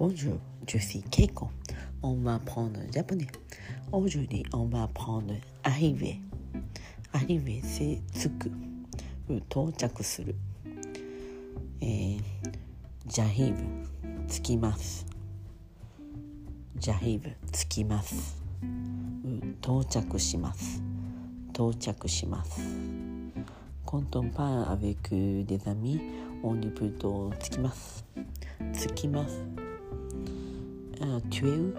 [0.00, 1.50] Bonjour, je suis Keiko.
[2.02, 3.26] On va apprendre le japonais.
[3.92, 6.18] Aujourd'hui, on va apprendre arriver.
[7.12, 8.50] Arriver, c'est 着く。
[9.50, 10.36] 到着する。
[11.82, 12.20] えー、
[13.08, 13.62] ジャヒブ、
[14.26, 15.04] 着きます。
[16.76, 18.42] ジャヒブ、着きます。
[19.60, 20.82] 到着します。
[21.52, 22.58] 到着します。
[23.84, 26.00] Quand on parle avec des amis,
[26.42, 28.02] on dit plutôt 着きます。
[28.72, 29.69] 着きます。
[31.00, 31.74] トゥエウ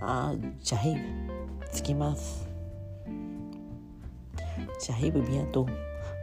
[0.00, 1.00] あジャヘブ。
[1.76, 2.46] 着きます。
[4.80, 5.66] ジャヘブビアト。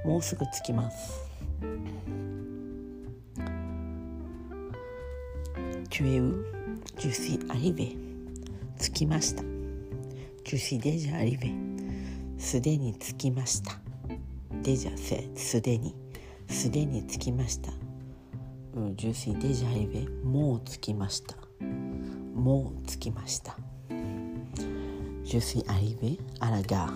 [0.06, 1.30] もうすぐ着きます。
[5.90, 6.46] トゥエウ
[6.98, 7.90] ジュシアリベ。
[8.78, 9.44] つきました。
[10.46, 11.52] ジュシデジャアリベ。
[12.38, 13.78] すでにつきました。
[14.64, 15.94] デジャセすでに。
[16.48, 17.74] すでにつきました。
[18.98, 21.36] Je suis déjà arrivé もう着きました
[22.34, 23.56] もう着きました
[25.24, 26.92] je suis arrivé à la gare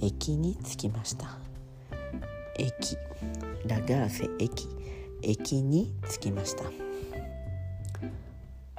[0.00, 1.38] 駅に着きました
[2.58, 2.96] 駅
[3.66, 4.66] la gare c'est 駅
[5.22, 6.64] 駅に着きました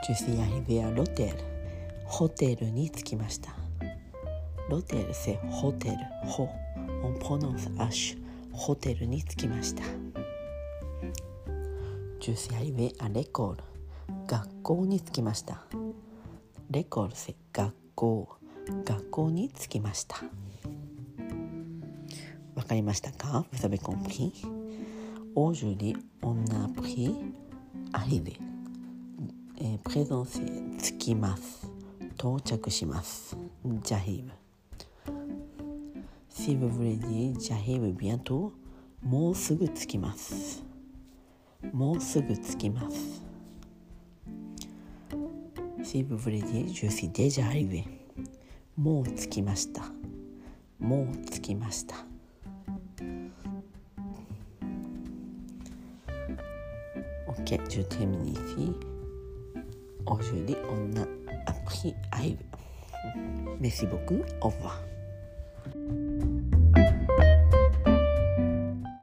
[0.07, 1.35] je suis arrivé à l'hôtel
[2.05, 3.51] ホテルに着きました
[4.69, 6.49] l'hôtel c'est ホテルほ
[7.03, 8.17] on prononce H
[8.51, 9.83] ホテルに着きました
[12.19, 13.57] Je suis arrivé à l'école
[14.27, 15.63] 学校に着きました
[16.71, 18.27] L'école c'est 学校
[18.83, 20.17] 学校に着きました
[22.55, 24.31] わかりましたか Vous avez compris
[25.35, 27.13] Aujourd'hui on a pris
[27.93, 28.39] arriver
[29.57, 31.69] えー、présent c'est 着きます
[32.17, 33.37] 到着します
[33.83, 34.29] J'arrive
[36.29, 38.51] Si vous voulez dire j'arrive bientôt
[39.03, 40.63] もうすぐ着きます
[41.73, 43.23] もうすぐ着きます。
[45.83, 47.87] シーブブレディジューシーデジャーリウェイ。
[48.75, 49.83] もう着きました。
[50.79, 51.95] もう着きました。
[57.27, 58.95] オッケー、ジューテミニシー。
[60.07, 61.07] おじゅり、おんな、
[61.45, 62.37] アクヒアイ
[63.47, 63.57] ブ。
[63.61, 64.94] メシボク、オフ。